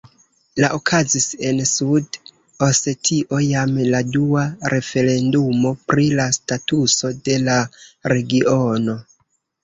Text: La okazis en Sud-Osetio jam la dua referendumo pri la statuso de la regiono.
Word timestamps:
La 0.63 0.67
okazis 0.75 1.25
en 1.47 1.57
Sud-Osetio 1.71 3.39
jam 3.47 3.75
la 3.95 3.99
dua 4.15 4.45
referendumo 4.73 5.73
pri 5.91 6.07
la 6.21 6.25
statuso 6.39 7.13
de 7.29 7.37
la 7.43 7.59
regiono. 8.15 8.97